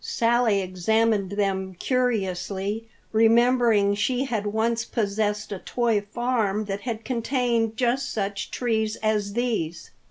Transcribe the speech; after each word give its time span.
Sally 0.03 0.63
examined 0.63 1.33
them 1.33 1.75
curiously, 1.75 2.87
remembering 3.11 3.93
she 3.93 4.25
had 4.25 4.47
once 4.47 4.83
possessed 4.83 5.51
a 5.51 5.59
toy 5.59 6.01
farm 6.01 6.65
that 6.65 6.81
had 6.81 7.05
contained 7.05 7.77
just 7.77 8.11
such 8.11 8.49
trees 8.49 8.95
as 9.03 9.33
these. 9.33 9.91